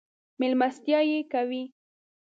[0.39, 1.63] مېلمستیاوې یې کوي.